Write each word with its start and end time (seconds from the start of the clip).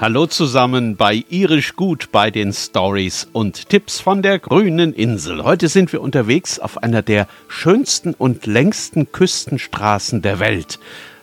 Hallo 0.00 0.24
zusammen 0.26 0.96
bei 0.96 1.26
Irisch 1.28 1.76
Gut 1.76 2.08
bei 2.10 2.30
den 2.30 2.54
Stories 2.54 3.28
und 3.34 3.68
Tipps 3.68 4.00
von 4.00 4.22
der 4.22 4.38
grünen 4.38 4.94
Insel. 4.94 5.44
Heute 5.44 5.68
sind 5.68 5.92
wir 5.92 6.00
unterwegs 6.00 6.58
auf 6.58 6.82
einer 6.82 7.02
der 7.02 7.28
schönsten 7.48 8.14
und 8.14 8.46
längsten 8.46 9.12
Küstenstraßen 9.12 10.22
der 10.22 10.38
Welt, 10.38 10.78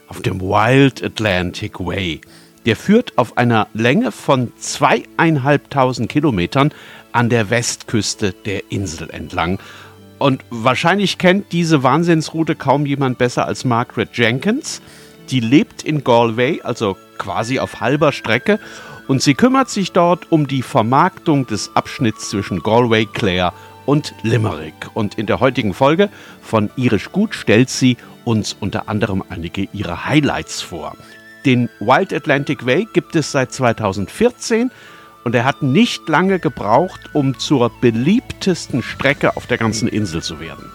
auf 0.08 0.22
dem 0.22 0.40
Wild 0.42 1.04
Atlantic 1.04 1.80
Way. 1.80 2.22
Der 2.68 2.76
führt 2.76 3.18
auf 3.18 3.36
einer 3.36 3.68
Länge 3.74 4.12
von 4.12 4.52
zweieinhalbtausend 4.60 6.08
Kilometern 6.08 6.72
an 7.14 7.30
der 7.30 7.50
Westküste 7.50 8.32
der 8.46 8.72
Insel 8.72 9.10
entlang. 9.10 9.58
Und 10.20 10.46
wahrscheinlich 10.52 11.18
kennt 11.18 11.52
diese 11.52 11.82
Wahnsinnsroute 11.82 12.54
kaum 12.54 12.86
jemand 12.86 13.18
besser 13.18 13.48
als 13.48 13.66
Margaret 13.66 14.16
Jenkins. 14.16 14.84
Die 15.32 15.40
lebt 15.40 15.82
in 15.82 16.04
Galway, 16.04 16.62
also 16.62 16.96
quasi 17.18 17.60
auf 17.60 17.82
halber 17.82 18.12
Strecke 18.12 18.60
und 19.08 19.22
sie 19.22 19.34
kümmert 19.34 19.70
sich 19.70 19.92
dort 19.92 20.32
um 20.32 20.48
die 20.48 20.62
Vermarktung 20.62 21.48
des 21.48 21.72
Abschnitts 21.76 22.30
zwischen 22.30 22.62
Galway, 22.62 23.06
Clare 23.06 23.54
und 23.86 24.14
Limerick. 24.22 24.90
Und 24.94 25.16
in 25.16 25.26
der 25.26 25.40
heutigen 25.40 25.74
Folge 25.74 26.10
von 26.42 26.70
Irisch 26.76 27.12
Gut 27.12 27.34
stellt 27.34 27.70
sie 27.70 27.98
uns 28.26 28.56
unter 28.60 28.90
anderem 28.90 29.24
einige 29.30 29.68
ihrer 29.74 30.06
Highlights 30.06 30.62
vor. 30.62 30.96
Den 31.46 31.70
Wild 31.80 32.14
Atlantic 32.14 32.66
Way 32.66 32.88
gibt 32.92 33.16
es 33.16 33.32
seit 33.32 33.54
2014 33.54 34.70
und 35.24 35.34
er 35.34 35.46
hat 35.46 35.62
nicht 35.62 36.08
lange 36.10 36.40
gebraucht, 36.40 37.10
um 37.14 37.40
zur 37.40 37.72
beliebtesten 37.82 38.84
Strecke 38.84 39.38
auf 39.38 39.48
der 39.48 39.58
ganzen 39.58 39.88
Insel 39.88 40.22
zu 40.22 40.40
werden. 40.42 40.70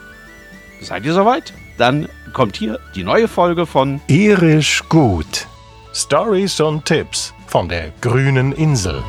Seid 0.80 1.05
ihr 1.05 1.12
soweit? 1.12 1.52
Dann 1.77 2.09
kommt 2.33 2.56
hier 2.56 2.80
die 2.95 3.05
neue 3.05 3.28
Folge 3.28 3.66
von 3.66 4.00
Irisch 4.09 4.83
Gut. 4.88 5.47
Stories 5.94 6.58
und 6.60 6.86
Tipps 6.86 7.34
von 7.46 7.68
der 7.68 7.92
grünen 8.00 8.52
Insel. 8.52 9.02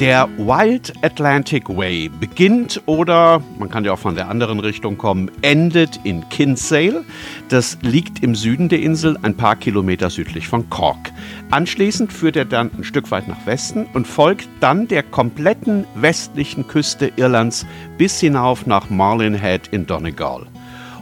Der 0.00 0.28
Wild 0.36 0.92
Atlantic 1.02 1.68
Way 1.68 2.08
beginnt 2.08 2.80
oder, 2.86 3.42
man 3.58 3.68
kann 3.68 3.84
ja 3.84 3.94
auch 3.94 3.98
von 3.98 4.14
der 4.14 4.28
anderen 4.28 4.60
Richtung 4.60 4.96
kommen, 4.96 5.28
endet 5.42 5.98
in 6.04 6.28
Kinsale. 6.28 7.04
Das 7.48 7.78
liegt 7.82 8.22
im 8.22 8.36
Süden 8.36 8.68
der 8.68 8.80
Insel, 8.80 9.18
ein 9.22 9.36
paar 9.36 9.56
Kilometer 9.56 10.08
südlich 10.08 10.46
von 10.46 10.70
Cork. 10.70 11.10
Anschließend 11.50 12.12
führt 12.12 12.36
er 12.36 12.44
dann 12.44 12.70
ein 12.78 12.84
Stück 12.84 13.10
weit 13.10 13.26
nach 13.26 13.44
Westen 13.44 13.86
und 13.92 14.06
folgt 14.06 14.48
dann 14.60 14.86
der 14.86 15.02
kompletten 15.02 15.84
westlichen 15.96 16.68
Küste 16.68 17.10
Irlands 17.16 17.66
bis 17.96 18.20
hinauf 18.20 18.66
nach 18.66 18.90
Marlin 18.90 19.34
Head 19.34 19.66
in 19.72 19.84
Donegal. 19.84 20.46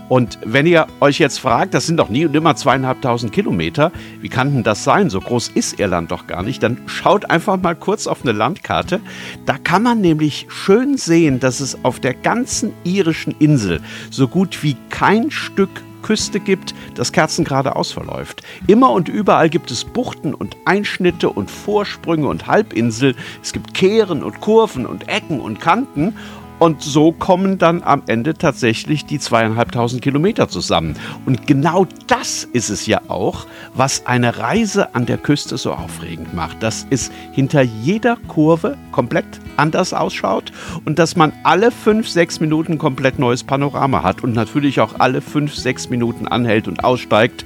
Und 0.09 0.39
wenn 0.45 0.67
ihr 0.67 0.87
euch 1.01 1.19
jetzt 1.19 1.39
fragt, 1.39 1.75
das 1.75 1.87
sind 1.87 1.97
doch 1.97 2.09
nie 2.09 2.27
und 2.27 2.37
immer 2.37 2.55
zweieinhalbtausend 2.55 3.33
Kilometer, 3.33 3.91
wie 4.21 4.29
kann 4.29 4.53
denn 4.53 4.63
das 4.63 4.85
sein? 4.85 5.11
So 5.11 5.21
groß 5.21 5.49
ist 5.49 5.81
Irland 5.81 6.11
doch 6.13 6.27
gar 6.27 6.43
nicht. 6.43 6.63
Dann 6.63 6.79
schaut 6.87 7.29
einfach 7.31 7.61
mal 7.61 7.75
kurz 7.75 8.07
auf 8.07 8.23
eine 8.23 8.33
Landkarte. 8.33 9.01
Da 9.47 9.59
kann 9.59 9.83
man 9.83 10.01
nämlich 10.01 10.47
schön 10.49 10.97
sehen, 10.97 11.41
dass 11.41 11.61
es 11.61 11.85
auf 11.85 11.99
der 11.99 12.15
ganzen 12.15 12.73
irischen 12.85 13.35
Insel 13.39 13.81
so 14.11 14.29
gut 14.29 14.63
wie 14.63 14.77
kein 14.91 15.31
Stück 15.31 15.71
Küste 16.07 16.39
gibt, 16.39 16.73
das 16.95 17.11
kerzengradeaus 17.11 17.91
verläuft. 17.91 18.43
Immer 18.69 18.93
und 18.93 19.09
überall 19.09 19.51
gibt 19.51 19.73
es 19.73 19.85
Buchten 19.85 20.35
und 20.35 20.57
Einschnitte 20.65 21.31
und 21.31 21.51
Vorsprünge 21.51 22.29
und 22.29 22.47
Halbinsel. 22.47 23.17
Es 23.43 23.53
gibt 23.53 23.75
Kehren 23.75 24.23
und 24.23 24.41
Kurven 24.41 24.87
und 24.87 25.09
Ecken 25.09 25.41
und 25.41 25.61
Kanten. 25.61 26.15
Und 26.59 26.83
so 26.83 27.13
kommen 27.13 27.59
dann 27.59 27.83
am 27.83 28.03
Ende 28.07 28.35
tatsächlich 28.35 29.05
die 29.05 29.19
zweieinhalbtausend 29.19 30.01
Kilometer 30.01 30.49
zusammen. 30.49 30.97
Und 31.27 31.47
genau 31.47 31.87
das 32.07 32.45
ist 32.45 32.71
es 32.71 32.87
ja 32.87 33.03
auch, 33.09 33.47
was 33.75 34.07
eine 34.07 34.39
Reise 34.39 34.95
an 34.95 35.05
der 35.05 35.19
Küste 35.19 35.59
so 35.59 35.73
aufregend 35.73 36.35
macht. 36.35 36.63
Dass 36.63 36.87
es 36.89 37.11
hinter 37.33 37.63
jeder 37.63 38.17
Kurve 38.29 38.79
komplett 38.91 39.27
anders 39.57 39.93
ausschaut 39.93 40.53
und 40.85 40.99
dass 40.99 41.17
man 41.17 41.33
alle 41.43 41.71
fünf, 41.71 42.09
sechs 42.09 42.41
Minuten 42.41 42.79
komplett 42.79 43.19
neues 43.19 43.45
Panorama 43.45 44.03
hat 44.03 44.23
und 44.23 44.35
natürlich 44.35 44.81
auch 44.81 44.99
alle 44.99 45.21
fünf, 45.21 45.55
sechs 45.55 45.91
Minuten 45.91 46.27
anhält 46.27 46.69
und 46.69 46.85
aussteigt 46.85 47.45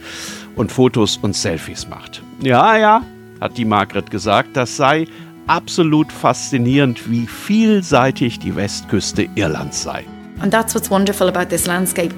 und 0.56 0.70
Fotos 0.70 1.16
und 1.16 1.34
Selfies 1.34 1.88
macht. 1.88 2.22
Ja, 2.42 2.76
ja, 2.76 3.02
hat 3.40 3.56
die 3.56 3.64
Margret 3.64 4.10
gesagt, 4.10 4.56
das 4.56 4.76
sei 4.76 5.06
absolut 5.50 6.12
faszinierend, 6.12 7.10
wie 7.10 7.26
vielseitig 7.26 8.38
die 8.38 8.54
Westküste 8.54 9.28
Irlands 9.34 9.82
sei. 9.82 10.04
And 10.40 10.52
that's 10.52 10.74
what's 10.74 10.90
wonderful 10.90 11.28
about 11.28 11.48
this 11.50 11.66
landscape. 11.66 12.14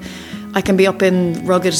I 0.53 0.61
can 0.61 0.77
be 0.77 0.87
up 0.87 1.01
in 1.01 1.45
rugged 1.45 1.75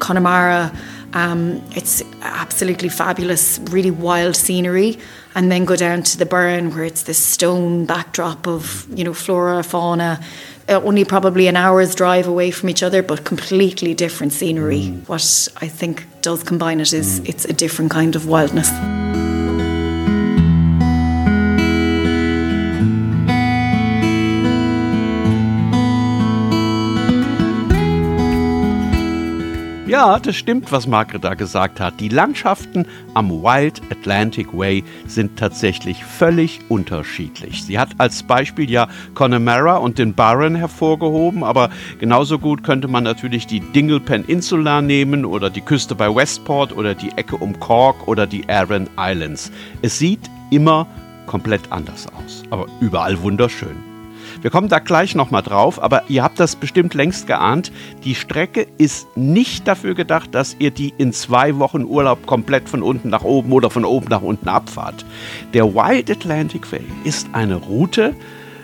Connemara. 0.00 0.72
Um, 1.14 1.62
it's 1.76 2.02
absolutely 2.20 2.88
fabulous, 2.88 3.60
really 3.70 3.92
wild 3.92 4.34
scenery, 4.34 4.98
and 5.36 5.52
then 5.52 5.64
go 5.64 5.76
down 5.76 6.02
to 6.02 6.18
the 6.18 6.26
burn 6.26 6.74
where 6.74 6.84
it's 6.84 7.04
this 7.04 7.18
stone 7.18 7.86
backdrop 7.86 8.48
of 8.48 8.86
you 8.92 9.04
know 9.04 9.14
flora, 9.14 9.62
fauna, 9.62 10.20
uh, 10.68 10.80
only 10.84 11.04
probably 11.04 11.46
an 11.46 11.56
hour's 11.56 11.94
drive 11.94 12.26
away 12.26 12.50
from 12.50 12.68
each 12.68 12.82
other, 12.82 13.02
but 13.04 13.24
completely 13.24 13.94
different 13.94 14.32
scenery. 14.32 14.90
Mm. 14.90 15.08
What 15.08 15.48
I 15.62 15.68
think 15.68 16.06
does 16.22 16.42
combine 16.42 16.80
it 16.80 16.92
is 16.92 17.20
mm. 17.20 17.28
it's 17.28 17.44
a 17.44 17.52
different 17.52 17.92
kind 17.92 18.16
of 18.16 18.26
wildness. 18.26 18.68
Ja, 29.98 30.20
das 30.20 30.36
stimmt, 30.36 30.70
was 30.70 30.86
Margret 30.86 31.24
da 31.24 31.34
gesagt 31.34 31.80
hat. 31.80 31.98
Die 31.98 32.08
Landschaften 32.08 32.86
am 33.14 33.30
Wild 33.42 33.82
Atlantic 33.90 34.56
Way 34.56 34.84
sind 35.08 35.36
tatsächlich 35.36 36.04
völlig 36.04 36.60
unterschiedlich. 36.68 37.64
Sie 37.64 37.80
hat 37.80 37.88
als 37.98 38.22
Beispiel 38.22 38.70
ja 38.70 38.86
Connemara 39.14 39.78
und 39.78 39.98
den 39.98 40.14
Barron 40.14 40.54
hervorgehoben, 40.54 41.42
aber 41.42 41.70
genauso 41.98 42.38
gut 42.38 42.62
könnte 42.62 42.86
man 42.86 43.02
natürlich 43.02 43.48
die 43.48 43.58
Dingle 43.58 43.98
Peninsula 43.98 44.82
nehmen 44.82 45.24
oder 45.24 45.50
die 45.50 45.62
Küste 45.62 45.96
bei 45.96 46.14
Westport 46.14 46.76
oder 46.76 46.94
die 46.94 47.10
Ecke 47.16 47.34
um 47.34 47.58
Cork 47.58 48.06
oder 48.06 48.28
die 48.28 48.48
Aran 48.48 48.88
Islands. 48.96 49.50
Es 49.82 49.98
sieht 49.98 50.30
immer 50.52 50.86
komplett 51.26 51.72
anders 51.72 52.06
aus, 52.06 52.44
aber 52.50 52.66
überall 52.80 53.20
wunderschön. 53.20 53.87
Wir 54.40 54.50
kommen 54.50 54.68
da 54.68 54.78
gleich 54.78 55.14
nochmal 55.14 55.42
drauf, 55.42 55.82
aber 55.82 56.02
ihr 56.08 56.22
habt 56.22 56.40
das 56.40 56.56
bestimmt 56.56 56.94
längst 56.94 57.26
geahnt. 57.26 57.72
Die 58.04 58.14
Strecke 58.14 58.66
ist 58.78 59.16
nicht 59.16 59.66
dafür 59.66 59.94
gedacht, 59.94 60.34
dass 60.34 60.56
ihr 60.58 60.70
die 60.70 60.94
in 60.98 61.12
zwei 61.12 61.58
Wochen 61.58 61.84
Urlaub 61.84 62.26
komplett 62.26 62.68
von 62.68 62.82
unten 62.82 63.08
nach 63.08 63.24
oben 63.24 63.52
oder 63.52 63.70
von 63.70 63.84
oben 63.84 64.06
nach 64.08 64.22
unten 64.22 64.48
abfahrt. 64.48 65.04
Der 65.54 65.74
Wild 65.74 66.10
Atlantic 66.10 66.70
Way 66.72 66.84
ist 67.04 67.28
eine 67.32 67.56
Route, 67.56 68.14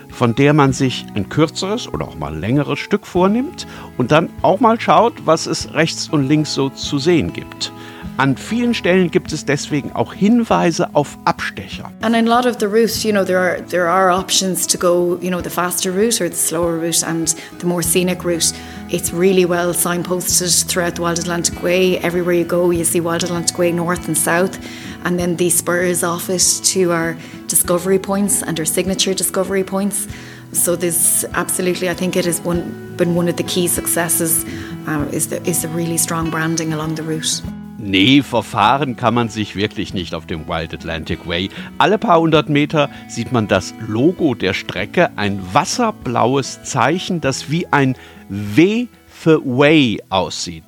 von 0.09 0.33
der 0.33 0.53
man 0.53 0.71
sich 0.71 1.05
ein 1.13 1.29
kürzeres 1.29 1.87
oder 1.87 2.07
auch 2.07 2.15
mal 2.15 2.35
längeres 2.35 2.79
Stück 2.79 3.05
vornimmt 3.05 3.67
und 3.97 4.11
dann 4.11 4.29
auch 4.41 4.59
mal 4.61 4.79
schaut, 4.79 5.13
was 5.25 5.45
es 5.45 5.73
rechts 5.73 6.07
und 6.07 6.27
links 6.27 6.53
so 6.53 6.69
zu 6.69 6.97
sehen 6.97 7.33
gibt. 7.33 7.73
An 8.17 8.37
vielen 8.37 8.73
Stellen 8.73 9.11
gibt 9.11 9.33
es 9.33 9.43
deswegen 9.43 9.91
auch 9.91 10.13
Hinweise 10.13 10.87
auf 10.93 11.17
Abstecher. 11.25 11.91
And 12.01 12.15
in 12.15 12.27
a 12.27 12.29
lot 12.29 12.45
of 12.45 12.59
the 12.59 12.67
routes, 12.67 13.03
you 13.03 13.11
know, 13.11 13.25
there 13.25 13.39
are 13.39 13.61
there 13.61 13.89
are 13.89 14.09
options 14.09 14.65
to 14.67 14.77
go, 14.77 15.19
you 15.21 15.29
know, 15.29 15.41
the 15.41 15.49
faster 15.49 15.91
route 15.91 16.21
or 16.21 16.29
the 16.29 16.35
slower 16.35 16.79
route 16.79 17.03
and 17.03 17.35
the 17.59 17.65
more 17.65 17.83
scenic 17.83 18.23
route. 18.23 18.53
It's 18.89 19.11
really 19.11 19.43
well 19.43 19.73
signposted 19.73 20.65
throughout 20.65 20.95
the 20.95 21.01
Wild 21.01 21.19
Atlantic 21.19 21.61
Way. 21.61 21.97
Everywhere 21.97 22.35
you 22.35 22.45
go, 22.45 22.71
you 22.71 22.85
see 22.85 23.01
Wild 23.01 23.23
Atlantic 23.23 23.57
Way 23.57 23.73
north 23.73 24.07
and 24.07 24.17
south, 24.17 24.57
and 25.03 25.19
then 25.19 25.35
the 25.35 25.49
spurs 25.49 26.01
off 26.01 26.29
it 26.29 26.61
to 26.71 26.93
our 26.93 27.17
discovery 27.47 27.99
points 27.99 28.41
and 28.41 28.57
our 28.59 28.65
signature 28.65 29.13
discovery 29.13 29.65
points. 29.65 30.07
So 30.53 30.77
there's 30.77 31.25
absolutely, 31.33 31.89
I 31.89 31.93
think 31.93 32.15
it 32.15 32.23
has 32.23 32.39
one, 32.39 32.95
been 32.95 33.15
one 33.15 33.27
of 33.27 33.35
the 33.35 33.43
key 33.43 33.67
successes 33.67 34.45
uh, 34.87 35.05
is 35.11 35.27
the 35.27 35.43
is 35.45 35.67
really 35.67 35.97
strong 35.97 36.29
branding 36.29 36.71
along 36.71 36.95
the 36.95 37.03
route. 37.03 37.41
Nee, 37.77 38.21
verfahren 38.21 38.95
kann 38.95 39.13
man 39.13 39.27
sich 39.27 39.55
wirklich 39.55 39.93
nicht 39.93 40.15
auf 40.15 40.25
dem 40.25 40.47
Wild 40.47 40.73
Atlantic 40.73 41.27
Way. 41.27 41.49
Alle 41.77 41.97
paar 41.97 42.19
hundert 42.19 42.49
Meter 42.49 42.89
sieht 43.09 43.33
man 43.33 43.47
das 43.47 43.73
Logo 43.85 44.33
der 44.33 44.53
Strecke, 44.53 45.09
ein 45.17 45.41
wasserblaues 45.53 46.63
Zeichen, 46.63 47.19
das 47.19 47.51
wie 47.51 47.67
ein 47.67 47.95
W 48.29 48.87
für 49.07 49.41
Way 49.43 50.01
aussieht. 50.09 50.63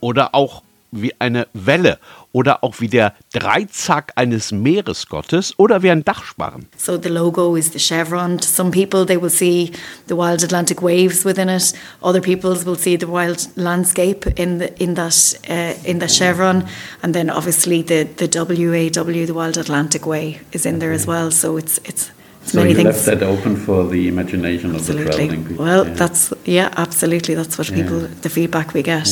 Oder 0.00 0.34
auch 0.34 0.62
wie 0.92 1.12
eine 1.18 1.46
Welle 1.52 1.98
oder 2.36 2.62
auch 2.62 2.80
wie 2.80 2.88
der 2.88 3.14
Dreizack 3.32 4.12
eines 4.14 4.52
Meeresgottes 4.52 5.54
oder 5.56 5.82
wie 5.82 5.90
ein 5.90 6.04
Dachsparren. 6.04 6.66
So 6.76 6.98
the 7.02 7.08
logo 7.08 7.56
is 7.56 7.72
the 7.72 7.78
chevron. 7.78 8.36
To 8.38 8.46
some 8.46 8.70
people 8.70 9.06
they 9.06 9.16
will 9.16 9.30
see 9.30 9.72
the 10.08 10.14
wild 10.14 10.44
Atlantic 10.44 10.82
waves 10.82 11.24
within 11.24 11.48
it. 11.48 11.72
Other 12.02 12.20
people 12.20 12.50
will 12.66 12.76
see 12.76 12.98
the 12.98 13.08
wild 13.08 13.48
landscape 13.56 14.26
in 14.36 14.58
the 14.58 14.68
in 14.78 14.94
that 14.96 15.38
uh, 15.48 15.72
in 15.90 15.98
the 15.98 16.08
chevron, 16.08 16.64
and 17.02 17.14
then 17.14 17.30
obviously 17.30 17.82
the 17.82 18.04
the 18.16 18.28
WAW, 18.28 19.24
the 19.26 19.34
Wild 19.34 19.56
Atlantic 19.56 20.04
Way, 20.04 20.40
is 20.52 20.66
in 20.66 20.78
there 20.78 20.92
as 20.92 21.06
well. 21.06 21.30
So 21.30 21.56
it's 21.56 21.78
it's 21.84 22.10
so 22.44 22.58
many 22.58 22.70
you 22.70 22.76
things. 22.76 22.86
left 22.86 23.06
that 23.06 23.22
open 23.22 23.56
for 23.56 23.88
the 23.88 24.08
imagination 24.08 24.74
of 24.74 24.86
the 24.86 24.92
traveling 24.92 25.44
people. 25.46 25.64
Well, 25.64 25.86
yeah. 25.86 25.94
that's 25.94 26.34
yeah, 26.44 26.68
absolutely. 26.76 27.34
That's 27.34 27.56
what 27.56 27.68
people 27.72 28.02
Yeah. 28.02 28.20
the 28.20 28.28
feedback 28.28 28.74
we 28.74 28.82
get. 28.82 29.08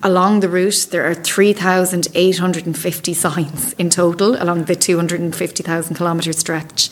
Along 0.00 0.38
the 0.40 0.48
route, 0.48 0.86
there 0.92 1.10
are 1.10 1.14
3,850 1.14 3.14
signs 3.14 3.72
in 3.72 3.90
total 3.90 4.40
along 4.40 4.66
the 4.66 4.76
250,000 4.76 5.96
kilometre 5.96 6.32
stretch. 6.32 6.88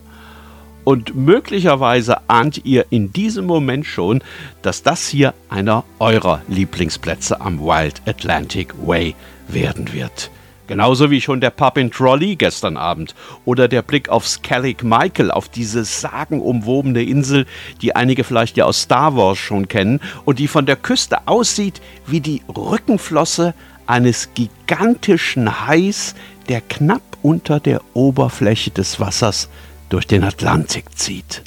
Und 0.83 1.15
möglicherweise 1.15 2.29
ahnt 2.29 2.65
ihr 2.65 2.85
in 2.89 3.13
diesem 3.13 3.45
Moment 3.45 3.85
schon, 3.85 4.21
dass 4.61 4.83
das 4.83 5.07
hier 5.07 5.33
einer 5.49 5.83
eurer 5.99 6.41
Lieblingsplätze 6.47 7.39
am 7.39 7.59
Wild 7.59 8.01
Atlantic 8.05 8.73
Way 8.85 9.15
werden 9.47 9.93
wird. 9.93 10.29
Genauso 10.67 11.11
wie 11.11 11.19
schon 11.19 11.41
der 11.41 11.49
Pub 11.49 11.77
in 11.77 11.91
Trolley 11.91 12.37
gestern 12.37 12.77
Abend 12.77 13.15
oder 13.43 13.67
der 13.67 13.81
Blick 13.81 14.07
auf 14.07 14.27
Skellig 14.27 14.81
Michael, 14.81 15.29
auf 15.29 15.49
diese 15.49 15.83
sagenumwobene 15.83 17.03
Insel, 17.03 17.45
die 17.81 17.95
einige 17.95 18.23
vielleicht 18.23 18.55
ja 18.55 18.65
aus 18.65 18.83
Star 18.83 19.15
Wars 19.15 19.37
schon 19.37 19.67
kennen 19.67 19.99
und 20.23 20.39
die 20.39 20.47
von 20.47 20.65
der 20.65 20.77
Küste 20.77 21.27
aussieht 21.27 21.81
wie 22.07 22.21
die 22.21 22.41
Rückenflosse 22.47 23.53
eines 23.87 24.29
gigantischen 24.33 25.67
Hais, 25.67 26.15
der 26.47 26.61
knapp 26.61 27.01
unter 27.21 27.59
der 27.59 27.81
Oberfläche 27.93 28.71
des 28.71 29.01
Wassers 29.01 29.49
durch 29.93 30.07
den 30.07 30.23
Atlantik 30.23 30.85
zieht. 30.97 31.43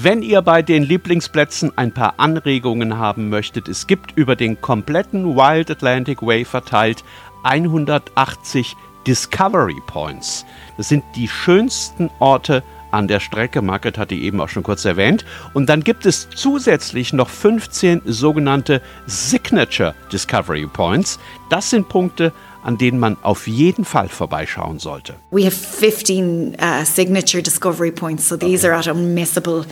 Wenn 0.00 0.22
ihr 0.22 0.42
bei 0.42 0.62
den 0.62 0.84
Lieblingsplätzen 0.84 1.72
ein 1.74 1.92
paar 1.92 2.14
Anregungen 2.18 2.98
haben 2.98 3.30
möchtet, 3.30 3.66
es 3.66 3.88
gibt 3.88 4.16
über 4.16 4.36
den 4.36 4.60
kompletten 4.60 5.34
Wild 5.34 5.72
Atlantic 5.72 6.22
Way 6.22 6.44
verteilt 6.44 7.02
180 7.42 8.76
Discovery 9.08 9.82
Points. 9.88 10.46
Das 10.76 10.88
sind 10.88 11.02
die 11.16 11.26
schönsten 11.26 12.10
Orte 12.20 12.62
an 12.90 13.08
der 13.08 13.20
Strecke. 13.20 13.62
Margaret 13.62 13.98
hat 13.98 14.10
die 14.10 14.24
eben 14.24 14.40
auch 14.40 14.48
schon 14.48 14.62
kurz 14.62 14.84
erwähnt. 14.84 15.24
Und 15.54 15.68
dann 15.68 15.82
gibt 15.82 16.06
es 16.06 16.28
zusätzlich 16.34 17.12
noch 17.12 17.28
15 17.28 18.02
sogenannte 18.04 18.82
Signature 19.06 19.94
Discovery 20.12 20.66
Points. 20.66 21.18
Das 21.50 21.70
sind 21.70 21.88
Punkte, 21.88 22.32
an 22.62 22.76
denen 22.76 22.98
man 22.98 23.16
auf 23.22 23.46
jeden 23.46 23.84
Fall 23.84 24.08
vorbeischauen 24.08 24.78
sollte. 24.78 25.14
We 25.30 25.44
have 25.44 25.56
15 25.56 26.56
uh, 26.60 26.84
signature 26.84 27.42
discovery 27.42 27.90
points, 27.90 28.28
so 28.28 28.36
these 28.36 28.66
are 28.66 28.74
at 28.74 28.86
unmissable 28.86 29.64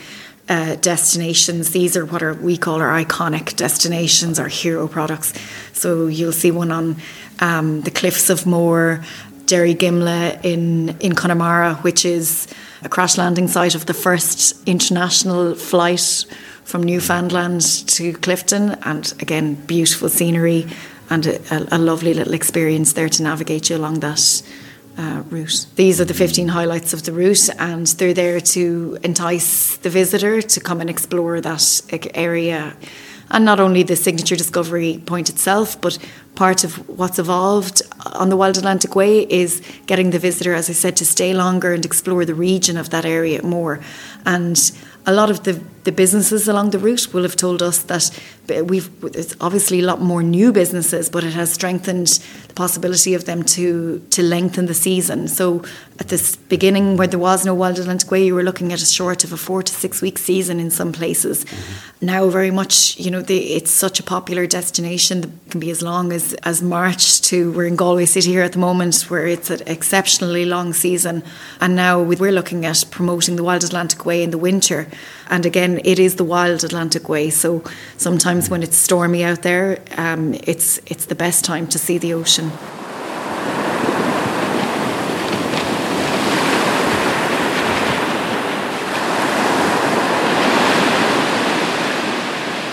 uh, 0.49 0.77
destinations. 0.77 1.73
These 1.73 1.97
are 1.97 2.05
what 2.05 2.23
are, 2.23 2.35
we 2.35 2.57
call 2.57 2.81
our 2.81 2.91
iconic 2.91 3.57
destinations, 3.57 4.39
our 4.39 4.49
hero 4.49 4.87
products. 4.89 5.33
So 5.73 6.07
you'll 6.07 6.33
see 6.33 6.51
one 6.51 6.71
on 6.71 6.97
um, 7.41 7.83
the 7.83 7.91
Cliffs 7.91 8.31
of 8.31 8.47
Moher, 8.47 9.05
Derry 9.47 9.75
Gimla 9.75 10.45
in, 10.45 10.97
in 11.01 11.15
Connemara, 11.15 11.75
which 11.77 12.05
is 12.05 12.49
a 12.83 12.89
crash 12.89 13.17
landing 13.17 13.49
site 13.49 13.75
of 13.75 13.87
the 13.87 13.95
first 13.95 14.55
international 14.67 15.55
flight 15.55 16.27
from 16.65 16.83
Newfoundland 16.83 17.63
to 17.89 18.13
Clifton. 18.15 18.77
And 18.83 19.13
again, 19.21 19.55
beautiful 19.55 20.09
scenery 20.09 20.67
and 21.11 21.27
a, 21.27 21.75
a, 21.77 21.79
lovely 21.79 22.13
little 22.13 22.35
experience 22.35 22.95
there 22.95 23.09
to 23.09 23.23
navigate 23.23 23.71
you 23.71 23.77
along 23.77 24.01
that 24.01 24.43
uh, 24.99 25.23
route. 25.31 25.67
These 25.77 26.01
are 26.01 26.05
the 26.05 26.15
15 26.15 26.49
highlights 26.49 26.93
of 26.93 27.05
the 27.05 27.13
route, 27.13 27.49
and 27.59 27.87
they're 27.87 28.15
there 28.15 28.41
to 28.41 28.99
entice 29.03 29.77
the 29.77 29.91
visitor 29.91 30.43
to 30.43 30.61
come 30.61 30.81
and 30.81 30.91
explore 30.91 31.41
that 31.41 31.83
area. 32.15 32.77
And 33.31 33.45
not 33.45 33.61
only 33.61 33.83
the 33.83 33.97
signature 33.97 34.37
discovery 34.37 35.03
point 35.05 35.29
itself, 35.29 35.81
but 35.81 35.99
part 36.35 36.65
of 36.65 36.89
what's 36.89 37.19
evolved 37.19 37.83
on 38.05 38.29
the 38.29 38.37
Wild 38.37 38.57
Atlantic 38.57 38.95
Way 38.95 39.23
is 39.23 39.63
getting 39.87 40.11
the 40.11 40.19
visitor, 40.19 40.55
as 40.55 40.71
I 40.71 40.75
said, 40.75 40.97
to 40.99 41.07
stay 41.07 41.35
longer 41.35 41.73
and 41.73 41.85
explore 41.85 42.25
the 42.25 42.35
region 42.35 42.77
of 42.77 42.91
that 42.91 43.05
area 43.05 43.43
more. 43.43 43.81
And 44.25 44.59
a 45.07 45.13
lot 45.13 45.31
of 45.31 45.43
the 45.43 45.61
the 45.87 45.93
businesses 45.93 46.49
along 46.49 46.71
the 46.71 46.81
route 46.81 47.15
will 47.15 47.23
have 47.23 47.37
told 47.37 47.63
us 47.63 47.85
that 47.85 48.11
we've 48.49 48.91
it's 49.05 49.37
obviously 49.41 49.79
a 49.81 49.85
lot 49.85 50.01
more 50.01 50.23
new 50.23 50.53
businesses, 50.53 51.09
but 51.09 51.23
it 51.23 51.33
has 51.33 51.53
strengthened 51.53 52.09
the 52.49 52.55
possibility 52.55 53.15
of 53.15 53.25
them 53.25 53.45
to 53.45 54.01
to 54.11 54.23
lengthen 54.23 54.67
the 54.67 54.75
season. 54.75 55.29
So 55.29 55.63
at 56.01 56.09
this 56.09 56.37
beginning, 56.37 56.97
where 56.97 57.07
there 57.07 57.21
was 57.21 57.47
no 57.47 57.55
Wild 57.55 57.79
Atlantic 57.79 58.11
Way, 58.11 58.27
you 58.27 58.35
were 58.35 58.43
looking 58.43 58.73
at 58.73 58.83
a 58.83 58.87
short 58.87 59.25
of 59.25 59.33
a 59.33 59.37
four 59.37 59.63
to 59.63 59.73
six 59.73 60.03
week 60.03 60.19
season 60.19 60.59
in 60.61 60.71
some 60.71 60.93
places. 60.93 61.45
Mm-hmm. 61.45 62.07
Now, 62.07 62.29
very 62.29 62.51
much, 62.51 62.99
you 62.99 63.11
know, 63.11 63.23
the, 63.23 63.39
it's 63.55 63.71
such 63.71 63.99
a 63.99 64.03
popular 64.03 64.47
destination 64.47 65.23
that 65.23 65.31
can 65.51 65.61
be 65.61 65.71
as 65.71 65.81
long 65.83 66.13
as 66.13 66.35
as 66.43 66.63
March 66.63 67.23
to. 67.23 67.53
We're 67.53 67.67
in 67.67 67.77
Galway 67.77 68.07
City 68.07 68.31
here 68.33 68.43
at 68.43 68.53
the 68.53 68.59
moment, 68.59 69.09
where 69.09 69.27
it's 69.27 69.51
an 69.51 69.63
exceptionally 69.67 70.45
long 70.45 70.73
season, 70.73 71.23
and 71.61 71.77
now 71.77 72.03
we're 72.03 72.33
looking 72.33 72.67
at 72.67 72.85
promoting 72.91 73.37
the 73.37 73.45
Wild 73.45 73.63
Atlantic 73.65 74.05
Way 74.05 74.23
in 74.23 74.31
the 74.31 74.39
winter. 74.39 74.89
And 75.29 75.45
again, 75.45 75.76
it 75.85 75.99
is 75.99 76.17
the 76.17 76.25
Wild 76.25 76.65
Atlantic 76.65 77.09
Way, 77.09 77.31
so 77.31 77.63
sometimes 77.97 78.49
when 78.51 78.63
it's 78.63 78.77
stormy 78.77 79.25
out 79.25 79.43
there, 79.43 79.79
um, 79.97 80.35
it's 80.45 80.79
it's 80.87 81.07
the 81.07 81.15
best 81.15 81.45
time 81.45 81.67
to 81.69 81.79
see 81.79 81.99
the 81.99 82.15
ocean. 82.15 82.51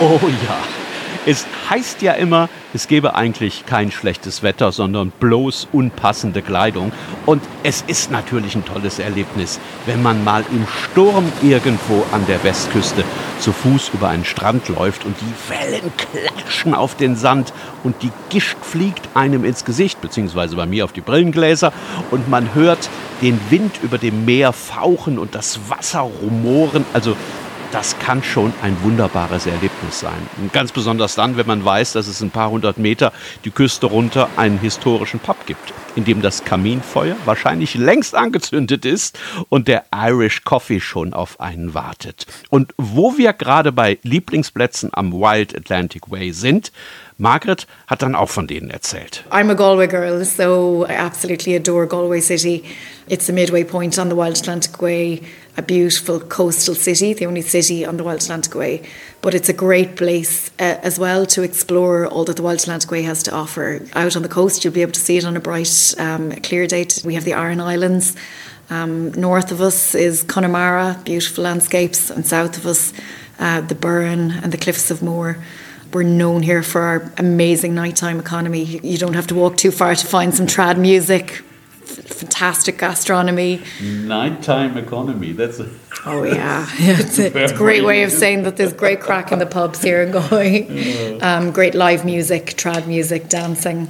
Oh 0.00 0.28
ja, 0.42 0.83
es 1.26 1.46
heißt 1.70 2.02
ja 2.02 2.12
immer, 2.12 2.48
es 2.74 2.88
gebe 2.88 3.14
eigentlich 3.14 3.64
kein 3.66 3.90
schlechtes 3.90 4.42
Wetter, 4.42 4.72
sondern 4.72 5.10
bloß 5.10 5.68
unpassende 5.72 6.42
Kleidung. 6.42 6.92
Und 7.24 7.42
es 7.62 7.82
ist 7.86 8.10
natürlich 8.10 8.54
ein 8.54 8.64
tolles 8.64 8.98
Erlebnis, 8.98 9.58
wenn 9.86 10.02
man 10.02 10.22
mal 10.24 10.44
im 10.50 10.66
Sturm 10.66 11.32
irgendwo 11.42 12.04
an 12.12 12.26
der 12.26 12.42
Westküste 12.44 13.04
zu 13.40 13.52
Fuß 13.52 13.90
über 13.94 14.08
einen 14.08 14.24
Strand 14.24 14.68
läuft 14.68 15.04
und 15.04 15.16
die 15.20 15.50
Wellen 15.50 15.92
klatschen 15.96 16.74
auf 16.74 16.94
den 16.96 17.16
Sand 17.16 17.52
und 17.82 18.02
die 18.02 18.10
Gischt 18.30 18.58
fliegt 18.62 19.08
einem 19.14 19.44
ins 19.44 19.64
Gesicht, 19.64 20.00
beziehungsweise 20.00 20.56
bei 20.56 20.66
mir 20.66 20.84
auf 20.84 20.92
die 20.92 21.00
Brillengläser 21.00 21.72
und 22.10 22.28
man 22.28 22.54
hört 22.54 22.88
den 23.22 23.40
Wind 23.50 23.78
über 23.82 23.98
dem 23.98 24.24
Meer 24.24 24.52
fauchen 24.52 25.18
und 25.18 25.34
das 25.34 25.70
Wasser 25.70 26.00
rumoren. 26.00 26.84
Also 26.92 27.16
das 27.72 27.98
kann 27.98 28.22
schon 28.22 28.52
ein 28.62 28.76
wunderbares 28.82 29.46
Erlebnis 29.46 30.00
sein. 30.00 30.28
Und 30.38 30.52
ganz 30.52 30.72
besonders 30.72 31.14
dann, 31.14 31.36
wenn 31.36 31.46
man 31.46 31.64
weiß, 31.64 31.92
dass 31.92 32.06
es 32.06 32.20
ein 32.20 32.30
paar 32.30 32.50
hundert 32.50 32.78
Meter 32.78 33.12
die 33.44 33.50
Küste 33.50 33.86
runter 33.86 34.28
einen 34.36 34.58
historischen 34.58 35.20
Pub 35.20 35.46
gibt, 35.46 35.72
in 35.96 36.04
dem 36.04 36.22
das 36.22 36.44
Kaminfeuer 36.44 37.16
wahrscheinlich 37.24 37.74
längst 37.74 38.14
angezündet 38.14 38.84
ist 38.84 39.18
und 39.48 39.68
der 39.68 39.84
Irish 39.94 40.44
Coffee 40.44 40.80
schon 40.80 41.12
auf 41.12 41.40
einen 41.40 41.74
wartet. 41.74 42.26
Und 42.48 42.74
wo 42.76 43.16
wir 43.16 43.32
gerade 43.32 43.72
bei 43.72 43.98
Lieblingsplätzen 44.02 44.90
am 44.92 45.12
Wild 45.12 45.56
Atlantic 45.56 46.10
Way 46.10 46.32
sind, 46.32 46.72
Margaret 47.16 47.66
hat 47.86 48.02
dann 48.02 48.16
auch 48.16 48.28
von 48.28 48.48
denen 48.48 48.70
erzählt. 48.70 49.24
I'm 49.30 49.48
a 49.48 49.54
Galway 49.54 49.86
girl, 49.86 50.24
so 50.24 50.84
I 50.88 50.94
absolutely 50.94 51.54
adore 51.54 51.86
Galway 51.86 52.20
City. 52.20 52.64
It's 53.06 53.26
the 53.26 53.32
midway 53.32 53.62
point 53.62 53.98
on 53.98 54.08
the 54.08 54.16
Wild 54.16 54.36
Atlantic 54.36 54.82
Way, 54.82 55.22
a 55.56 55.62
beautiful 55.62 56.18
coastal 56.18 56.74
city, 56.74 57.14
the 57.14 57.26
only 57.26 57.42
city 57.42 57.86
on 57.86 57.98
the 57.98 58.02
Wild 58.02 58.22
Atlantic 58.22 58.54
Way. 58.56 58.82
But 59.20 59.32
it's 59.32 59.48
a 59.48 59.52
great 59.52 59.94
place 59.94 60.50
uh, 60.58 60.78
as 60.82 60.98
well 60.98 61.24
to 61.26 61.42
explore 61.42 62.08
all 62.08 62.24
that 62.24 62.36
the 62.36 62.42
Wild 62.42 62.60
Atlantic 62.60 62.90
Way 62.90 63.02
has 63.02 63.22
to 63.24 63.32
offer. 63.32 63.80
Out 63.94 64.16
on 64.16 64.22
the 64.22 64.28
coast, 64.28 64.64
you'll 64.64 64.74
be 64.74 64.82
able 64.82 64.92
to 64.92 65.00
see 65.00 65.16
it 65.16 65.24
on 65.24 65.36
a 65.36 65.40
bright, 65.40 65.94
um, 65.98 66.32
clear 66.42 66.66
day. 66.66 66.86
We 67.04 67.14
have 67.14 67.24
the 67.24 67.34
Iron 67.34 67.60
Islands. 67.60 68.16
Um, 68.70 69.12
north 69.12 69.52
of 69.52 69.60
us 69.60 69.94
is 69.94 70.24
Connemara, 70.24 71.00
beautiful 71.04 71.44
landscapes, 71.44 72.10
and 72.10 72.26
south 72.26 72.56
of 72.56 72.66
us, 72.66 72.92
uh, 73.38 73.60
the 73.60 73.76
Burren 73.76 74.32
and 74.32 74.52
the 74.52 74.58
Cliffs 74.58 74.90
of 74.90 75.00
Moher 75.00 75.38
we're 75.94 76.02
known 76.02 76.42
here 76.42 76.62
for 76.62 76.80
our 76.80 77.12
amazing 77.16 77.74
nighttime 77.74 78.18
economy. 78.18 78.64
You 78.64 78.98
don't 78.98 79.14
have 79.14 79.28
to 79.28 79.34
walk 79.34 79.56
too 79.56 79.70
far 79.70 79.94
to 79.94 80.06
find 80.06 80.34
some 80.34 80.46
trad 80.46 80.76
music, 80.76 81.42
fantastic 81.84 82.78
gastronomy. 82.78 83.62
Nighttime 83.80 84.76
economy, 84.76 85.32
that's 85.32 85.60
a 85.60 85.70
Oh 86.06 86.24
yeah, 86.24 86.66
it's 86.74 87.18
a, 87.18 87.44
it's 87.44 87.52
a, 87.52 87.56
great 87.56 87.82
way 87.82 88.02
of 88.02 88.12
saying 88.12 88.42
that 88.42 88.56
there's 88.58 88.74
great 88.74 89.00
crack 89.00 89.32
in 89.32 89.38
the 89.38 89.46
pubs 89.46 89.80
here 89.80 90.02
in 90.02 90.12
Galway. 90.12 91.18
Um, 91.20 91.50
great 91.50 91.74
live 91.74 92.04
music, 92.04 92.46
trad 92.56 92.86
music, 92.86 93.28
dancing. 93.28 93.88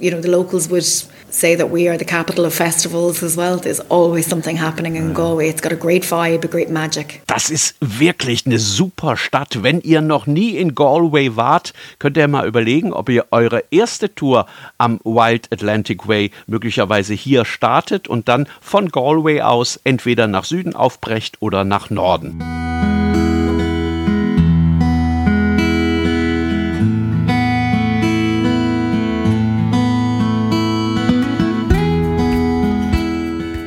You 0.00 0.10
know, 0.10 0.20
the 0.20 0.30
locals 0.30 0.68
would 0.68 0.84
say 1.32 1.56
that 1.56 1.70
we 1.70 1.88
are 1.88 1.98
the 1.98 2.04
capital 2.04 2.44
of 2.44 2.54
festivals 2.54 3.22
as 3.22 3.36
well. 3.36 3.58
There's 3.58 3.80
always 3.88 4.26
something 4.26 4.56
happening 4.56 4.96
in 4.96 5.14
Galway. 5.14 5.48
It's 5.48 5.62
got 5.62 5.72
a 5.72 5.76
great 5.76 6.04
vibe, 6.04 6.44
a 6.44 6.48
great 6.48 6.70
magic. 6.70 7.22
Das 7.26 7.50
ist 7.50 7.74
wirklich 7.80 8.46
eine 8.46 8.58
super 8.58 9.16
Stadt. 9.16 9.62
Wenn 9.62 9.80
ihr 9.80 10.00
noch 10.00 10.26
nie 10.26 10.56
in 10.56 10.74
Galway 10.74 11.36
wart, 11.36 11.72
könnt 11.98 12.16
ihr 12.16 12.28
mal 12.28 12.46
überlegen, 12.46 12.92
ob 12.92 13.08
ihr 13.08 13.26
eure 13.30 13.64
erste 13.70 14.14
Tour 14.14 14.46
am 14.78 15.00
Wild 15.04 15.48
Atlantic 15.52 16.06
Way 16.06 16.30
möglicherweise 16.46 17.14
hier 17.14 17.44
startet 17.44 18.08
und 18.08 18.28
dann 18.28 18.46
von 18.60 18.90
Galway 18.90 19.40
aus 19.40 19.80
entweder 19.84 20.26
nach 20.26 20.44
Süden 20.44 20.74
aufbrecht 20.74 21.38
oder 21.40 21.64
nach 21.64 21.90
Norden. 21.90 22.71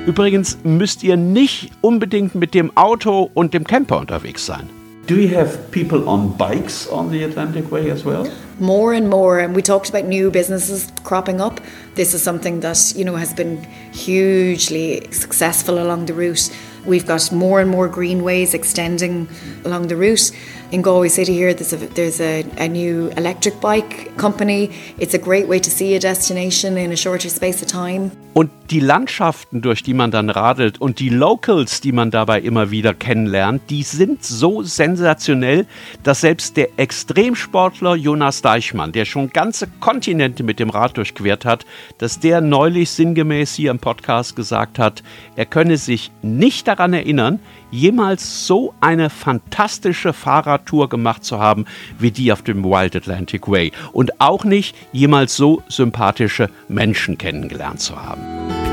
Übrigens 0.05 0.59
müsst 0.63 1.01
ihr 1.03 1.17
nicht 1.17 1.71
unbedingt 1.81 2.35
mit 2.35 2.53
dem 2.53 2.75
Auto 2.77 3.31
und 3.33 3.55
dem 3.55 3.63
Camper 3.63 3.97
unterwegs 3.97 4.45
sein. 4.45 4.69
Do 5.07 5.15
you 5.15 5.35
have 5.35 5.57
people 5.71 6.07
on 6.07 6.35
bikes 6.38 6.88
on 6.91 7.12
the 7.12 7.24
Atlantic 7.24 7.71
Way 7.71 7.91
as 7.91 8.05
well? 8.05 8.27
More 8.59 8.95
and 8.95 9.09
more, 9.09 9.39
and 9.39 9.55
we 9.55 9.62
talked 9.62 9.89
about 9.89 10.07
new 10.07 10.31
businesses 10.31 10.88
cropping 11.03 11.41
up. 11.41 11.59
This 11.95 12.13
is 12.13 12.24
something 12.24 12.62
that 12.62 12.95
you 12.95 13.03
know 13.03 13.15
has 13.15 13.33
been 13.33 13.63
hugely 13.93 15.07
successful 15.12 15.77
along 15.79 16.05
the 16.05 16.13
route. 16.13 16.50
We've 16.85 17.05
got 17.05 17.31
more 17.31 17.62
and 17.62 17.69
more 17.69 17.88
greenways 17.88 18.53
extending 18.53 19.27
along 19.63 19.88
the 19.88 19.95
route. 19.95 20.31
In 20.72 20.81
Galway 20.81 21.10
City 21.10 21.34
here, 21.34 21.53
there's 21.53 21.74
a, 21.74 21.77
there's 21.77 22.19
a, 22.19 22.43
a 22.57 22.67
new 22.67 23.10
electric 23.17 23.62
bike 23.62 24.17
company. 24.17 24.72
It's 24.98 25.13
a 25.13 25.19
great 25.19 25.48
way 25.48 25.60
to 25.60 25.69
see 25.69 25.95
a 25.95 26.00
destination 26.00 26.77
in 26.77 26.91
a 26.91 26.98
shorter 26.98 27.29
space 27.29 27.62
of 27.62 27.67
time. 27.67 28.12
Und 28.34 28.51
die 28.69 28.81
Landschaften, 28.81 29.62
durch 29.62 29.81
die 29.81 29.93
man 29.93 30.12
dann 30.12 30.29
radelt 30.29 30.81
und 30.81 31.00
die 31.00 31.07
Locals, 31.07 31.79
die 31.79 31.93
man 31.93 32.12
dabei 32.12 32.41
immer 32.41 32.69
wieder 32.69 32.93
kennenlernt, 32.93 33.62
die 33.69 33.84
sind 33.84 34.25
so 34.25 34.62
sensationell, 34.62 35.67
dass 36.03 36.19
selbst 36.19 36.57
der 36.57 36.67
Extremsportler 36.77 37.95
Jonas 37.95 38.41
Deichmann, 38.41 38.91
der 38.91 39.05
schon 39.05 39.29
ganze 39.29 39.67
Kontinente 39.79 40.43
mit 40.43 40.60
dem 40.60 40.69
Rad 40.69 40.98
durchquert 40.98 41.45
hat, 41.45 41.65
dass 41.98 42.19
der 42.19 42.41
neulich 42.41 42.89
sinngemäß 42.89 43.53
hier 43.53 43.72
im 43.72 43.79
Podcast 43.79 44.36
gesagt 44.36 44.79
hat, 44.79 45.01
er 45.38 45.45
könne 45.45 45.77
sich 45.77 46.12
nicht 46.22 46.67
daran 46.67 46.91
erinnern, 46.91 47.39
jemals 47.72 48.48
so 48.48 48.74
eine 48.81 49.10
fantastische 49.10 50.12
Fahrradtour 50.55 50.89
gemacht 50.89 51.24
zu 51.24 51.39
haben 51.39 51.65
wie 52.00 52.12
die 52.12 52.31
auf 52.31 52.41
dem 52.41 52.63
Wild 52.63 52.95
Atlantic 52.95 53.47
Way 53.47 53.71
und 53.91 54.19
auch 54.21 54.43
nicht 54.43 54.75
jemals 54.91 55.35
so 55.35 55.62
sympathische 55.67 56.50
Menschen 56.67 57.17
kennengelernt 57.17 57.79
zu 57.79 57.95
haben. 57.95 58.64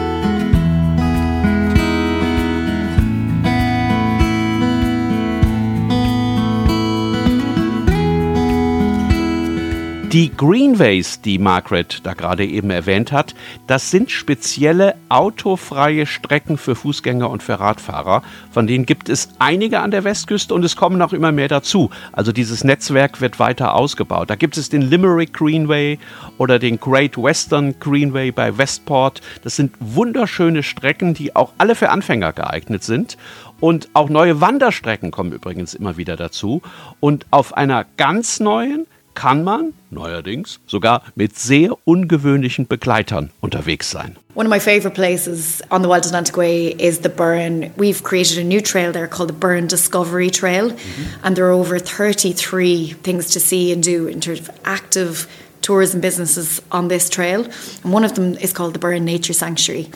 Die 10.12 10.30
Greenways, 10.30 11.22
die 11.22 11.38
Margaret 11.38 12.00
da 12.02 12.12
gerade 12.12 12.44
eben 12.44 12.68
erwähnt 12.68 13.12
hat, 13.12 13.34
das 13.66 13.90
sind 13.90 14.10
spezielle 14.10 14.94
autofreie 15.08 16.04
Strecken 16.04 16.58
für 16.58 16.74
Fußgänger 16.74 17.30
und 17.30 17.42
für 17.42 17.58
Radfahrer. 17.58 18.22
Von 18.50 18.66
denen 18.66 18.84
gibt 18.84 19.08
es 19.08 19.30
einige 19.38 19.80
an 19.80 19.90
der 19.90 20.04
Westküste 20.04 20.52
und 20.52 20.66
es 20.66 20.76
kommen 20.76 21.00
auch 21.00 21.14
immer 21.14 21.32
mehr 21.32 21.48
dazu. 21.48 21.88
Also 22.12 22.30
dieses 22.30 22.62
Netzwerk 22.62 23.22
wird 23.22 23.38
weiter 23.38 23.74
ausgebaut. 23.74 24.28
Da 24.28 24.34
gibt 24.34 24.58
es 24.58 24.68
den 24.68 24.82
Limerick 24.82 25.32
Greenway 25.32 25.98
oder 26.36 26.58
den 26.58 26.78
Great 26.78 27.16
Western 27.16 27.80
Greenway 27.80 28.32
bei 28.32 28.58
Westport. 28.58 29.22
Das 29.42 29.56
sind 29.56 29.74
wunderschöne 29.80 30.62
Strecken, 30.62 31.14
die 31.14 31.34
auch 31.34 31.54
alle 31.56 31.74
für 31.74 31.88
Anfänger 31.88 32.34
geeignet 32.34 32.84
sind. 32.84 33.16
Und 33.60 33.88
auch 33.94 34.10
neue 34.10 34.42
Wanderstrecken 34.42 35.10
kommen 35.10 35.32
übrigens 35.32 35.72
immer 35.72 35.96
wieder 35.96 36.16
dazu. 36.16 36.60
Und 37.00 37.24
auf 37.30 37.56
einer 37.56 37.86
ganz 37.96 38.40
neuen, 38.40 38.86
kann 39.14 39.44
man 39.44 39.72
neuerdings 39.90 40.58
sogar 40.66 41.02
mit 41.14 41.38
sehr 41.38 41.76
ungewöhnlichen 41.84 42.66
Begleitern 42.66 43.30
unterwegs 43.40 43.90
sein. 43.90 44.16
One 44.34 44.46
of 44.46 44.50
my 44.50 44.60
favorite 44.60 44.94
places 44.94 45.62
on 45.70 45.82
the 45.82 45.88
Wild 45.88 46.06
Atlantic 46.06 46.36
Way 46.36 46.74
is 46.78 47.00
the 47.00 47.10
Burn. 47.10 47.70
We've 47.76 48.02
created 48.02 48.38
a 48.38 48.44
new 48.44 48.62
trail 48.62 48.92
there 48.92 49.06
called 49.06 49.28
the 49.28 49.38
Burn 49.38 49.66
Discovery 49.66 50.30
Trail, 50.30 50.70
mm 50.70 50.76
-hmm. 50.76 51.24
and 51.26 51.36
there 51.36 51.46
are 51.46 51.54
over 51.54 51.78
33 51.78 52.96
things 53.02 53.32
to 53.32 53.40
see 53.40 53.72
and 53.72 53.84
do 53.84 54.08
in 54.08 54.20
terms 54.20 54.40
of 54.40 54.50
active 54.62 55.26
tourism 55.60 56.00
businesses 56.00 56.60
on 56.70 56.88
this 56.88 57.08
trail. 57.08 57.44
And 57.84 57.94
one 57.94 58.04
of 58.04 58.12
them 58.12 58.36
is 58.40 58.52
called 58.52 58.72
the 58.74 58.78
Burn 58.78 59.04
Nature 59.04 59.34
Sanctuary. 59.34 59.88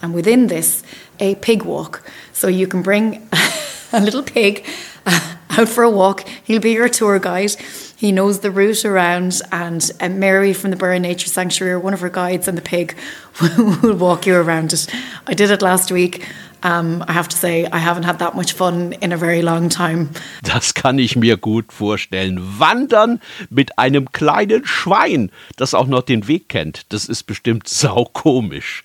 And 0.00 0.14
within 0.14 0.48
this, 0.48 0.82
a 1.20 1.34
pig 1.36 1.62
walk. 1.62 2.02
So 2.32 2.48
you 2.48 2.66
can 2.66 2.82
bring 2.82 3.28
a 3.92 4.00
little 4.00 4.22
pig 4.22 4.64
out 5.50 5.68
for 5.68 5.84
a 5.84 5.90
walk. 5.90 6.24
He'll 6.44 6.60
be 6.60 6.72
your 6.72 6.88
tour 6.88 7.18
guide. 7.18 7.56
He 8.02 8.10
knows 8.10 8.40
the 8.40 8.50
route 8.50 8.84
around, 8.84 9.40
and 9.52 9.88
uh, 10.00 10.08
Mary 10.08 10.52
from 10.54 10.72
the 10.72 10.76
Burren 10.76 11.02
Nature 11.02 11.28
Sanctuary, 11.28 11.76
one 11.76 11.94
of 11.94 12.00
her 12.00 12.10
guides, 12.10 12.48
and 12.48 12.58
the 12.58 12.62
pig 12.62 12.96
will 13.40 13.94
walk 13.94 14.26
you 14.26 14.34
around 14.34 14.72
it. 14.72 14.88
I 15.28 15.34
did 15.34 15.52
it 15.52 15.62
last 15.62 15.92
week. 15.92 16.26
Um, 16.64 17.04
I 17.06 17.12
have 17.12 17.28
to 17.28 17.36
say, 17.36 17.64
I 17.66 17.78
haven't 17.78 18.02
had 18.02 18.18
that 18.18 18.34
much 18.34 18.54
fun 18.54 18.94
in 18.94 19.12
a 19.12 19.16
very 19.16 19.40
long 19.40 19.68
time. 19.68 20.08
Das 20.42 20.74
kann 20.74 20.98
ich 20.98 21.14
mir 21.14 21.36
gut 21.36 21.72
vorstellen. 21.72 22.40
Wandern 22.58 23.20
mit 23.50 23.78
einem 23.78 24.10
kleinen 24.10 24.66
Schwein, 24.66 25.30
das 25.56 25.72
auch 25.72 25.86
noch 25.86 26.02
den 26.02 26.26
Weg 26.26 26.48
kennt, 26.48 26.92
das 26.92 27.04
ist 27.04 27.22
bestimmt 27.22 27.68
saukomisch. 27.68 28.82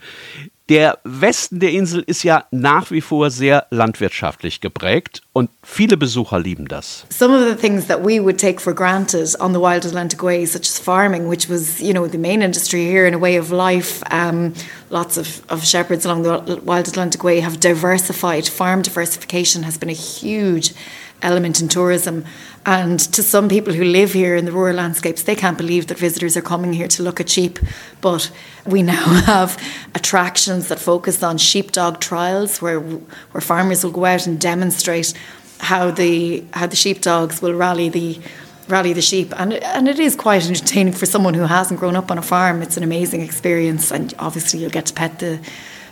Der 0.69 0.97
Westen 1.05 1.61
der 1.61 1.71
Insel 1.71 2.03
ist 2.05 2.23
ja 2.23 2.43
nach 2.51 2.91
wie 2.91 2.99
vor 2.99 3.31
sehr 3.31 3.67
landwirtschaftlich 3.69 4.59
geprägt 4.59 5.21
und 5.31 5.49
viele 5.63 5.95
Besucher 5.95 6.39
lieben 6.39 6.67
das. 6.67 7.05
Some 7.09 7.33
of 7.33 7.47
the 7.47 7.55
things 7.55 7.87
that 7.87 8.03
we 8.03 8.21
would 8.21 8.37
take 8.37 8.59
for 8.59 8.73
granted 8.73 9.33
on 9.39 9.53
the 9.53 9.61
Wild 9.61 9.85
Atlantic 9.85 10.21
Way, 10.21 10.45
such 10.45 10.63
as 10.63 10.77
farming, 10.77 11.29
which 11.29 11.47
was, 11.47 11.79
you 11.79 11.93
know, 11.93 12.05
the 12.05 12.17
main 12.17 12.41
industry 12.41 12.85
here 12.85 13.05
and 13.05 13.15
a 13.15 13.19
way 13.19 13.39
of 13.39 13.49
life. 13.49 14.03
Um, 14.11 14.53
lots 14.89 15.15
of, 15.15 15.41
of 15.49 15.63
shepherds 15.63 16.05
along 16.05 16.23
the 16.23 16.59
Wild 16.65 16.89
Atlantic 16.89 17.23
Way 17.23 17.39
have 17.39 17.61
diversified. 17.61 18.45
Farm 18.49 18.81
diversification 18.81 19.63
has 19.63 19.77
been 19.77 19.89
a 19.89 19.93
huge 19.93 20.73
element 21.21 21.61
in 21.61 21.67
tourism. 21.67 22.25
And 22.65 22.99
to 22.99 23.23
some 23.23 23.47
people 23.47 23.73
who 23.73 23.83
live 23.83 24.13
here 24.13 24.35
in 24.35 24.45
the 24.45 24.51
rural 24.51 24.75
landscapes, 24.75 25.23
they 25.23 25.35
can't 25.35 25.57
believe 25.57 25.87
that 25.87 25.97
visitors 25.97 26.35
are 26.35 26.41
coming 26.41 26.73
here 26.73 26.87
to 26.89 27.03
look 27.03 27.19
at 27.19 27.29
sheep. 27.29 27.59
But 28.01 28.29
we 28.65 28.83
now 28.83 29.05
have 29.25 29.61
attractions 29.95 30.67
that 30.67 30.79
focus 30.79 31.23
on 31.23 31.37
sheepdog 31.37 31.99
trials, 31.99 32.61
where 32.61 32.79
where 32.79 33.41
farmers 33.41 33.83
will 33.83 33.91
go 33.91 34.05
out 34.05 34.27
and 34.27 34.39
demonstrate 34.39 35.13
how 35.59 35.91
the 35.91 36.43
how 36.53 36.67
the 36.67 36.75
sheepdogs 36.75 37.41
will 37.41 37.53
rally 37.53 37.89
the 37.89 38.19
rally 38.67 38.93
the 38.93 39.01
sheep 39.01 39.33
and 39.37 39.53
and 39.53 39.87
it 39.87 39.97
is 39.97 40.15
quite 40.15 40.45
entertaining 40.45 40.93
for 40.93 41.05
someone 41.05 41.33
who 41.33 41.43
hasn't 41.43 41.79
grown 41.79 41.95
up 41.95 42.11
on 42.11 42.17
a 42.17 42.21
farm 42.21 42.61
it's 42.61 42.77
an 42.77 42.83
amazing 42.83 43.21
experience 43.21 43.91
and 43.91 44.13
obviously 44.19 44.59
you'll 44.59 44.69
get 44.69 44.85
to 44.85 44.93
pet 44.93 45.17
the 45.19 45.39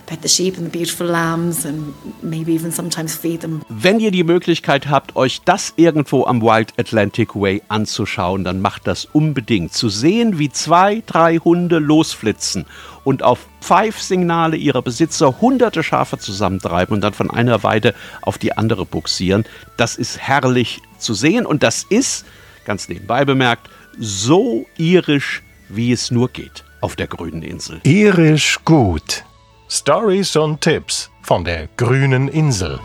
pet 0.05 0.19
the 0.21 0.29
sheep 0.29 0.57
and 0.57 0.71
the 0.71 0.77
beautiful 0.77 1.07
lambs 1.07 1.65
and 1.65 1.93
maybe 2.21 2.53
even 2.53 2.71
sometimes 2.71 3.15
feed 3.15 3.41
them. 3.41 3.62
Wenn 3.69 4.00
ihr 4.00 4.12
die 4.12 4.24
Möglichkeit 4.24 4.88
habt, 4.88 5.15
euch 5.15 5.41
das 5.45 5.74
irgendwo 5.75 6.25
am 6.25 6.41
Wild 6.41 6.74
Atlantic 6.77 7.35
Way 7.35 7.62
anzuschauen, 7.67 8.43
dann 8.43 8.62
macht 8.62 8.88
das 8.88 9.05
unbedingt. 9.05 9.74
Zu 9.74 9.89
sehen, 9.89 10.39
wie 10.39 10.50
zwei, 10.50 11.03
drei 11.05 11.38
Hunde 11.38 11.79
losflitzen 11.79 12.65
und 13.03 13.24
auf 13.24 13.47
Pfeifsignale 13.62 14.57
ihrer 14.57 14.81
Besitzer 14.81 15.41
hunderte 15.41 15.83
Schafe 15.83 16.17
zusammentreiben 16.17 16.95
und 16.95 17.01
dann 17.01 17.13
von 17.13 17.31
einer 17.31 17.63
Weide 17.63 17.93
auf 18.21 18.38
die 18.38 18.57
andere 18.57 18.85
buxieren, 18.85 19.45
das 19.77 19.95
ist 19.95 20.19
herrlich 20.19 20.81
zu 20.97 21.13
sehen 21.13 21.45
und 21.45 21.63
das 21.63 21.85
ist, 21.89 22.25
ganz 22.65 22.89
nebenbei 22.89 23.25
bemerkt, 23.25 23.69
so 23.97 24.65
irisch, 24.77 25.41
wie 25.69 25.91
es 25.91 26.12
nur 26.12 26.29
geht 26.29 26.63
auf 26.81 26.95
der 26.95 27.07
grünen 27.07 27.41
Insel. 27.41 27.79
Irisch 27.83 28.59
gut. 28.65 29.24
Stories 29.69 30.36
und 30.36 30.62
Tipps 30.62 31.10
von 31.24 31.43
der 31.43 31.67
grünen 31.75 32.27
Insel. 32.27 32.79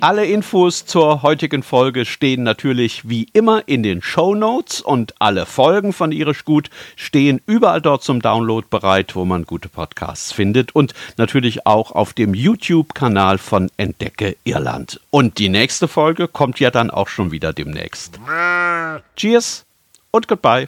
Alle 0.00 0.26
Infos 0.26 0.84
zur 0.84 1.22
heutigen 1.22 1.62
Folge 1.62 2.04
stehen 2.04 2.42
natürlich 2.42 3.08
wie 3.08 3.26
immer 3.32 3.66
in 3.66 3.82
den 3.82 4.02
Show 4.02 4.34
Notes 4.34 4.82
und 4.82 5.14
alle 5.20 5.46
Folgen 5.46 5.92
von 5.94 6.12
Irisch 6.12 6.44
Gut 6.44 6.68
stehen 6.96 7.40
überall 7.46 7.80
dort 7.80 8.04
zum 8.04 8.20
Download 8.20 8.66
bereit, 8.68 9.16
wo 9.16 9.24
man 9.24 9.44
gute 9.44 9.70
Podcasts 9.70 10.30
findet 10.30 10.74
und 10.74 10.92
natürlich 11.16 11.66
auch 11.66 11.92
auf 11.92 12.12
dem 12.12 12.34
YouTube-Kanal 12.34 13.38
von 13.38 13.70
Entdecke 13.78 14.36
Irland. 14.44 15.00
Und 15.10 15.38
die 15.38 15.48
nächste 15.48 15.88
Folge 15.88 16.28
kommt 16.28 16.60
ja 16.60 16.70
dann 16.70 16.90
auch 16.90 17.08
schon 17.08 17.32
wieder 17.32 17.54
demnächst. 17.54 18.20
Cheers 19.16 19.64
und 20.10 20.28
goodbye. 20.28 20.66